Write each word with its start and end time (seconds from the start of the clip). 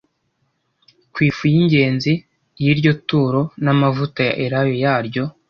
ku 1.13 1.19
ifu 1.29 1.43
y 1.53 1.55
ingezi 1.61 2.13
y 2.61 2.65
iryo 2.71 2.91
turo 3.07 3.41
n 3.63 3.65
amavuta 3.73 4.19
ya 4.27 4.33
elayo 4.45 4.75
yaryo 4.83 5.23